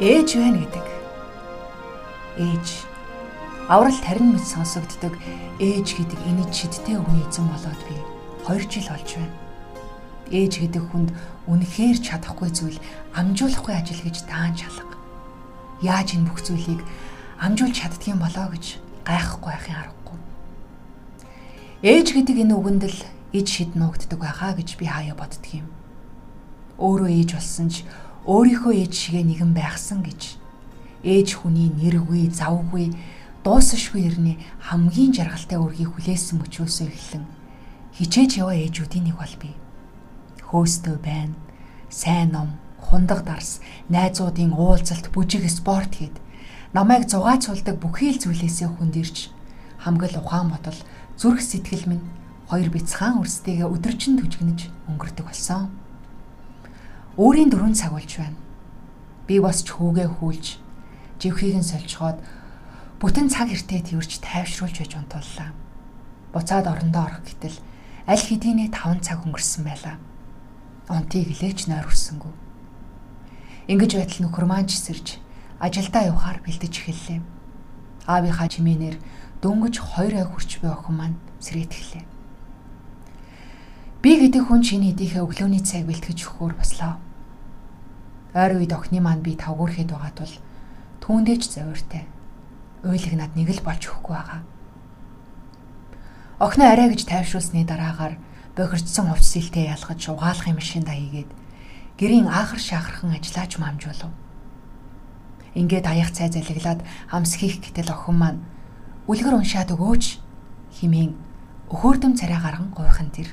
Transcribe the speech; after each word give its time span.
ээж 0.00 0.28
байна 0.34 0.58
гэдэг. 0.58 0.86
Ээж 2.38 2.66
аврал 3.68 3.98
тарин 4.02 4.34
мэт 4.34 4.42
сонсогддог 4.42 5.14
ээж 5.62 5.88
гэдэг 5.94 6.20
энэ 6.26 6.50
чидтэй 6.50 6.98
үний 6.98 7.22
эзэн 7.30 7.46
болоод 7.46 7.80
би 7.86 7.94
2 8.42 8.66
жил 8.66 8.90
болж 8.90 9.10
байна. 9.14 9.34
Ээж 10.34 10.52
гэдэг 10.66 10.82
хүнд 10.90 11.10
үнэхээр 11.46 11.98
чадахгүй 12.02 12.50
зүйл 12.50 12.78
амжуулахгүй 13.14 13.74
ажил 13.74 14.02
гэж 14.02 14.26
даан 14.26 14.58
чалга. 14.58 14.98
Яаж 15.78 16.18
энэ 16.18 16.26
бүх 16.26 16.42
зүйлийг 16.42 16.82
амжуулж 17.38 17.76
чаддгийм 17.78 18.18
болоо 18.18 18.50
гэж 18.50 18.82
гайхгүй 19.06 19.52
байхын 19.52 19.78
аргагүй. 19.78 20.18
Ээж 21.86 22.06
гэдэг 22.18 22.36
энэ 22.42 22.54
үгэнд 22.56 22.84
л 22.90 23.00
иж 23.30 23.46
шид 23.46 23.78
нуугддаг 23.78 24.18
байхаа 24.18 24.58
гэж 24.58 24.74
би 24.74 24.90
хаяа 24.90 25.14
боддгийм. 25.14 25.70
Өөрөө 26.82 27.10
ээж 27.14 27.30
болсон 27.38 27.68
ч 27.70 27.86
өөрийнхөө 28.24 28.72
ээж 28.84 28.92
шигэ 28.92 29.22
нэгэн 29.24 29.52
байхсан 29.52 30.00
гэж 30.00 30.40
ээж 31.04 31.28
хүний 31.44 31.68
нэргүй, 31.68 32.32
завгүй 32.32 32.96
дуусашгүй 33.44 34.08
ирнэ 34.08 34.40
хамгийн 34.64 35.12
жаргалтай 35.12 35.60
үргийг 35.60 35.92
хүлээсэн 35.92 36.40
мөчөөсөө 36.40 36.88
эхлэн 36.88 37.24
хичээж 38.00 38.40
яваа 38.40 38.56
ээжүүдийн 38.56 39.12
нэг 39.12 39.16
бол 39.20 39.34
би. 39.36 39.52
Хөөстөө 40.48 40.96
байна. 41.04 41.36
Сайн 41.92 42.32
ном, 42.32 42.56
хундаг 42.80 43.22
дарс, 43.28 43.60
найзуудын 43.92 44.56
уулзалт, 44.56 45.12
бүжиг 45.12 45.44
спорт 45.52 45.94
хийд 46.00 46.16
намайг 46.74 47.06
зугаацуулдаг 47.06 47.78
бүхий 47.78 48.10
л 48.10 48.18
зүйлээсээ 48.18 48.66
хүндэрч 48.80 49.30
хамгал 49.78 50.16
ухаан 50.18 50.50
бодол 50.50 50.78
зүрх 51.20 51.38
сэтгэл 51.38 51.86
минь 51.86 52.04
хоёр 52.50 52.68
бяцхан 52.72 53.22
өрсдийгээ 53.22 53.68
өдөржин 53.70 54.18
түжигнэж 54.18 54.72
өнгөрдөг 54.90 55.28
болсон. 55.28 55.70
Өөрийн 57.14 57.46
дөрөв 57.46 57.78
цаг 57.78 57.94
болж 57.94 58.10
байна. 58.18 58.38
Би 59.30 59.38
бас 59.38 59.62
ч 59.62 59.70
хүүгээ 59.70 60.08
хүлж 60.18 60.58
живхийг 61.22 61.62
нь 61.62 61.62
сольчхоод 61.62 62.18
Бүтэн 62.98 63.30
цаг 63.30 63.54
эртээ 63.54 63.94
тэрж 63.94 64.18
тайвшруулж 64.18 64.82
байж 64.82 64.92
унтууллаа. 64.98 65.54
Буцаад 66.34 66.66
орондоо 66.66 67.06
орох 67.06 67.22
гэтэл 67.22 67.58
аль 68.10 68.24
хэдийнэ 68.24 68.74
5 68.74 69.06
цаг 69.06 69.22
өнгөрсөн 69.22 69.62
байлаа. 69.62 69.96
Унтыг 70.90 71.30
лээч 71.38 71.70
нойр 71.70 71.86
өрсөнгөө. 71.86 72.34
Ингэж 73.70 73.90
байтал 73.94 74.20
нөхөр 74.24 74.46
маань 74.48 74.66
чисэрж 74.66 75.22
ажилдаа 75.62 76.10
явахаар 76.10 76.42
бэлдэж 76.42 76.72
эхэллээ. 76.82 77.20
Аавынхаа 78.10 78.48
чимээнээр 78.50 78.96
дөнгөж 79.38 79.74
2 79.84 80.18
ай 80.18 80.26
хүрч 80.26 80.64
буй 80.64 80.72
охин 80.72 80.96
маань 80.96 81.16
сэргийт 81.44 81.76
эхлэв. 81.76 82.13
Би 84.04 84.20
гэдэг 84.20 84.52
хүн 84.52 84.60
чиний 84.60 84.92
хэдийнхээ 84.92 85.24
өглөөний 85.24 85.64
цаг 85.64 85.88
бэлтгэж 85.88 86.28
өгөхөөр 86.28 86.60
бослоо. 86.60 87.00
Ойр 88.36 88.60
үед 88.60 88.76
охины 88.76 89.00
маань 89.00 89.24
би 89.24 89.32
тавгуурхэд 89.32 89.96
байгаа 89.96 90.12
тул 90.12 90.28
түүндээч 91.00 91.48
завиртай 91.48 92.04
уйлыг 92.84 93.16
над 93.16 93.32
нэг 93.32 93.48
л 93.56 93.64
болж 93.64 93.80
өгөхгүй 93.88 94.12
байгаа. 94.12 94.44
Охноо 96.36 96.68
арай 96.68 96.92
гэж 96.92 97.08
тайвшруулсны 97.08 97.64
дараагаар 97.64 98.20
бохирдсон 98.52 99.08
хувц 99.08 99.24
сэлтэй 99.24 99.72
ялгаж 99.72 100.04
угаалгын 100.04 100.60
машин 100.60 100.84
даягээд 100.84 101.32
гэрийн 101.96 102.28
аахар 102.28 102.60
шахархан 102.60 103.16
ажиллаач 103.16 103.56
мамжуулав. 103.56 104.12
Ингээд 105.56 105.88
аяг 105.88 106.12
цай 106.12 106.28
залглаад 106.28 106.84
хамс 107.08 107.40
хийх 107.40 107.56
гэтэл 107.64 107.96
охин 107.96 108.20
маань 108.20 108.44
үлгэр 109.08 109.40
уншаад 109.40 109.72
өгөөч 109.72 110.20
химэн 110.76 111.16
өхөөрдөм 111.72 112.20
царай 112.20 112.36
гарган 112.36 112.68
гуйхан 112.76 113.08
тэр. 113.08 113.32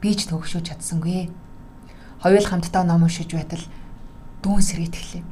Би 0.00 0.14
ч 0.14 0.30
төгшөөж 0.30 0.70
чадсангүй. 0.70 1.30
Хоёул 2.22 2.46
хамтдаа 2.46 2.84
ном 2.86 3.06
уншиж 3.06 3.34
байтал 3.34 3.62
дүүн 4.42 4.62
сэргийтгэлээ. 4.62 5.24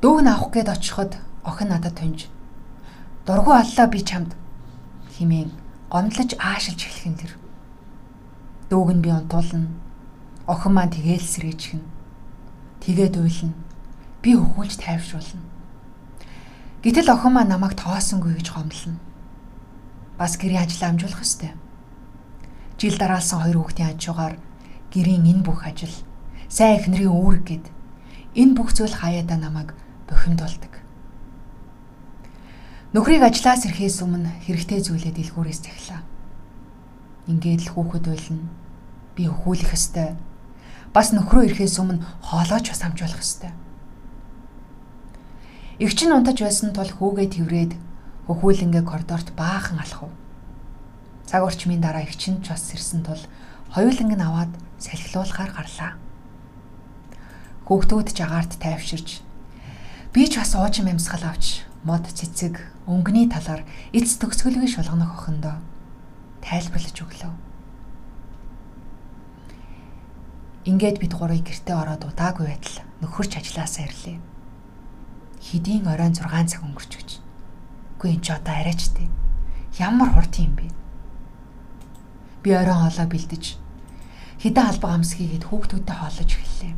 Дүүг 0.00 0.18
нь 0.24 0.30
авах 0.32 0.52
гээд 0.52 0.72
очиход 0.72 1.12
охин 1.44 1.68
надад 1.72 1.96
тунж 2.00 2.28
дургу 3.26 3.52
аллаа 3.52 3.86
би 3.88 4.00
чамд 4.04 4.36
химэн 5.16 5.48
гомдлож 5.88 6.36
аашилж 6.36 6.80
эхлэх 6.84 7.16
тэр. 7.16 7.32
Дүүг 8.68 8.90
нь 8.96 9.04
би 9.04 9.10
унтуулна. 9.12 9.68
Охин 10.46 10.72
маань 10.72 10.92
тэгээл 10.92 11.24
сэрээжхэн. 11.24 11.80
Тэгээд 12.84 13.16
уйлна. 13.16 13.56
Би 14.20 14.36
өхүүлж 14.36 14.76
тайвшруулна. 14.76 15.40
Гэтэл 16.84 17.12
охин 17.16 17.32
маань 17.32 17.48
намайг 17.48 17.72
тоосонгүй 17.80 18.36
гэж 18.36 18.52
гомдлно. 18.52 19.00
Бас 20.20 20.36
гэрийн 20.36 20.68
ажил 20.68 20.84
амжуулах 20.84 21.24
ёстой. 21.24 21.56
Жил 22.78 22.96
дараалсан 22.98 23.40
хоёр 23.42 23.58
хүүхдийн 23.62 23.88
хажуугаар 23.94 24.34
гэрийн 24.90 25.24
энэ 25.30 25.42
бүх 25.46 25.62
ажил 25.66 25.94
сайн 26.50 26.78
эхнэрийн 26.78 27.14
үүрэг 27.14 27.44
гэд 27.46 27.66
энэ 28.34 28.54
бүх 28.54 28.74
зүйл 28.74 28.94
хаяада 28.94 29.38
намайг 29.38 29.74
бухимдуулдаг. 30.10 30.82
Нөхрийг 32.94 33.22
ажлаас 33.26 33.66
ирэхээс 33.66 34.06
өмнө 34.06 34.30
хэрэгтэй 34.46 34.78
зүйлээ 34.86 35.14
дэлгүүрээс 35.18 35.60
захилаа. 35.66 36.02
Ингээд 37.26 37.66
л 37.66 37.72
хүүхэд 37.74 38.04
байлна. 38.06 38.46
Би 39.18 39.26
өхүүлэх 39.26 39.74
ёстой. 39.74 40.14
Бас 40.94 41.10
нөхрөө 41.10 41.50
ирэхээс 41.50 41.78
өмнө 41.82 42.06
хоолойч 42.22 42.70
бас 42.70 42.82
хамжуулах 42.86 43.18
ёстой. 43.18 43.50
Игч 45.82 45.98
нь 46.06 46.14
унтаж 46.14 46.38
байсан 46.38 46.70
тул 46.70 46.86
хүүгээ 46.86 47.34
тэрврээд 47.34 47.72
хөхүүлэнгээ 48.30 48.84
коридорт 48.86 49.34
баахан 49.34 49.82
алхав. 49.82 50.14
Цаг 51.24 51.42
орчмын 51.48 51.80
дараа 51.80 52.04
игч 52.04 52.28
нь 52.28 52.42
ч 52.44 52.52
бас 52.52 52.68
ирсэн 52.76 53.00
тул 53.04 53.20
хоёуланг 53.72 54.12
нь 54.12 54.24
аваад 54.24 54.52
салхилуулахаар 54.78 55.52
гарлаа. 55.56 55.92
Хүүхдүүд 57.64 58.08
жагаарт 58.12 58.60
тайвширч 58.60 59.24
би 60.12 60.28
ч 60.28 60.36
бас 60.36 60.52
уужим 60.54 60.92
амьсгал 60.92 61.24
авч 61.24 61.64
мод 61.82 62.04
цэцэг 62.04 62.60
өнгөний 62.84 63.26
талаар 63.32 63.64
эц 63.96 64.20
төгсгөлгүй 64.20 64.68
шулганах 64.68 65.16
охиндоо 65.16 65.56
тайлбарлаж 66.44 66.96
өглөө. 67.00 67.32
Ингээд 70.68 71.00
бид 71.00 71.12
гурыг 71.16 71.44
гэртээ 71.44 71.76
ороод 71.76 72.04
удаагүй 72.04 72.52
байтал 72.52 72.84
нөхөрч 73.00 73.32
ажилласаа 73.40 73.84
ирлээ. 73.88 74.20
Хэдийн 75.40 75.84
оройн 75.88 76.16
6 76.16 76.24
цаг 76.52 76.64
өнгөрч 76.64 76.92
гэж. 77.00 77.10
Үгүй 78.00 78.16
энэ 78.16 78.24
ч 78.24 78.28
одоо 78.32 78.54
арайчтэй. 78.56 79.08
Ямар 79.76 80.08
хурд 80.12 80.32
юм 80.40 80.56
бэ? 80.56 80.83
Би 82.44 82.52
оройн 82.52 82.84
хоолоо 82.84 83.08
бэлдэж 83.08 83.56
хідэн 84.44 84.68
албаг 84.68 84.90
амс 84.92 85.16
хийгээд 85.16 85.48
хүүхдүүдтэй 85.48 85.96
хоолож 85.96 86.30
эхэллээ. 86.36 86.74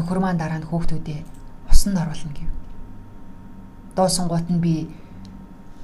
Нөхөр 0.00 0.18
маань 0.24 0.40
дараа 0.40 0.64
нь 0.64 0.68
хүүхдүүдээ 0.72 1.20
усанд 1.68 2.00
оруулна 2.00 2.32
гэв 2.32 2.50
доосонгууд 3.96 4.48
нь 4.48 4.60
би 4.64 4.88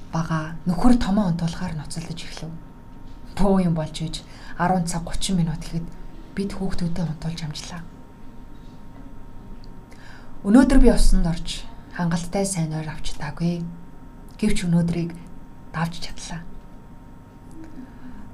бага 0.09 0.57
нөхөр 0.65 0.97
томоо 0.97 1.29
онтуулахаар 1.29 1.77
ноцолдож 1.77 2.17
эхлэв. 2.17 2.49
Бөө 3.37 3.69
юм 3.69 3.77
болж 3.77 4.01
иж 4.01 4.25
10 4.57 4.89
цаг 4.89 5.05
30 5.05 5.37
минут 5.37 5.61
гэхэд 5.61 5.85
бид 6.33 6.51
хүүхдүүдэд 6.57 7.05
онтуулж 7.13 7.39
амжлаа. 7.45 7.81
Өнөөдөр 10.41 10.79
би 10.81 10.89
усанд 10.89 11.29
орж 11.29 11.61
хангалттай 11.93 12.45
сайн 12.49 12.73
ойр 12.73 12.89
авч 12.89 13.13
таагүй. 13.21 13.61
Гэвч 14.41 14.65
өнөөдрийг 14.65 15.13
давж 15.69 16.01
чадлаа. 16.01 16.41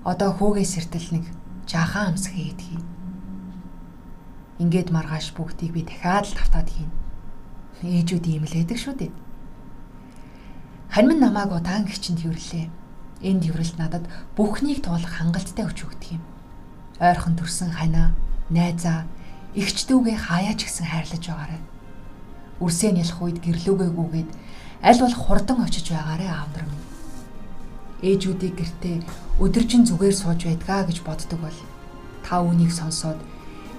Одоо 0.05 0.37
хүүгээс 0.37 0.77
сэртэл 0.77 1.17
нэг 1.17 1.25
жаахан 1.65 2.13
амсах 2.13 2.37
хийдгий. 2.37 2.77
Ингээд 4.61 4.93
маргааш 4.93 5.33
бүгдийг 5.33 5.73
би 5.73 5.81
дахиад 5.81 6.29
л 6.29 6.37
тавтаад 6.37 6.69
хийн. 6.69 6.93
Ээжүүд 7.81 8.25
ийм 8.29 8.45
л 8.45 8.53
байдаг 8.53 8.77
шүү 8.77 8.93
дээ. 9.01 9.11
Харин 10.93 11.17
намааг 11.17 11.57
удаан 11.57 11.89
гिचэнд 11.89 12.21
хэвэрлээ. 12.21 12.69
Энэ 13.25 13.43
хэврэлт 13.49 13.77
надад 13.81 14.05
бүхнийг 14.37 14.85
туулах 14.85 15.09
хангалттай 15.09 15.65
өч 15.65 15.89
өгдөг 15.89 16.21
юм. 16.21 16.23
Ойрхон 17.01 17.33
төрсэн 17.35 17.73
ханаа, 17.73 18.13
найзаа, 18.53 19.09
эгч 19.57 19.89
дүүгээ 19.89 20.17
хаяач 20.21 20.69
гисэн 20.69 20.85
хайрлаж 20.85 21.23
байгаарай. 21.25 21.61
Үрсээ 22.61 22.93
нялх 22.93 23.17
үед 23.25 23.41
гэрлүүгээ 23.41 23.89
гүгээд 23.89 24.29
аль 24.85 25.01
болох 25.01 25.21
хурдан 25.25 25.65
очиж 25.65 25.89
байгаарай 25.89 26.29
аавдар 26.29 26.63
минь. 26.69 26.94
Ээжүүдийг 28.05 28.53
гэртээ 28.61 28.97
өдөржин 29.41 29.83
зүгээр 29.89 30.15
сууж 30.15 30.41
байдгаа 30.45 30.85
гэж 30.85 30.97
боддог 31.01 31.39
бол 31.41 31.59
та 32.21 32.37
үүнийг 32.45 32.69
сонсоод 32.69 33.17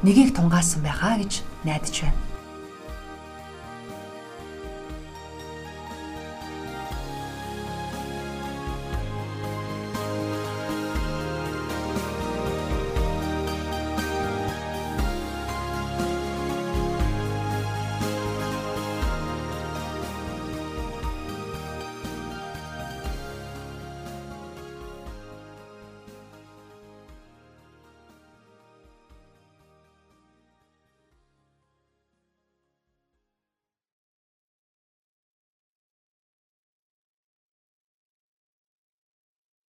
нэгийг 0.02 0.34
тунгаасан 0.34 0.82
байхаа 0.82 1.22
гэж 1.22 1.46
найдаж 1.62 1.94
байна. 2.02 2.35